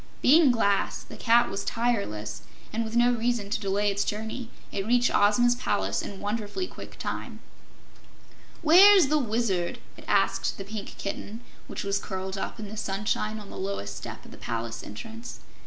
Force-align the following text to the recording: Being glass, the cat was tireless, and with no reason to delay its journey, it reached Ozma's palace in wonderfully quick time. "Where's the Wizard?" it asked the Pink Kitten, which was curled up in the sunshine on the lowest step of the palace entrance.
Being 0.23 0.49
glass, 0.49 1.03
the 1.03 1.15
cat 1.15 1.47
was 1.47 1.63
tireless, 1.63 2.41
and 2.73 2.83
with 2.83 2.95
no 2.95 3.13
reason 3.13 3.51
to 3.51 3.59
delay 3.59 3.91
its 3.91 4.03
journey, 4.03 4.49
it 4.71 4.87
reached 4.87 5.13
Ozma's 5.13 5.53
palace 5.53 6.01
in 6.01 6.19
wonderfully 6.19 6.65
quick 6.65 6.97
time. 6.97 7.39
"Where's 8.63 9.09
the 9.09 9.19
Wizard?" 9.19 9.77
it 9.97 10.05
asked 10.07 10.57
the 10.57 10.65
Pink 10.65 10.97
Kitten, 10.97 11.41
which 11.67 11.83
was 11.83 11.99
curled 11.99 12.35
up 12.35 12.59
in 12.59 12.67
the 12.67 12.77
sunshine 12.77 13.37
on 13.39 13.51
the 13.51 13.59
lowest 13.59 13.95
step 13.95 14.25
of 14.25 14.31
the 14.31 14.37
palace 14.37 14.81
entrance. 14.83 15.39